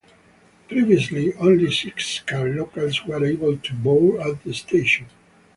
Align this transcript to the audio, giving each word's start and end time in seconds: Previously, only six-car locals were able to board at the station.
Previously, 0.67 1.31
only 1.35 1.69
six-car 1.69 2.47
locals 2.49 3.05
were 3.05 3.23
able 3.23 3.55
to 3.57 3.73
board 3.75 4.19
at 4.21 4.41
the 4.43 4.51
station. 4.51 5.05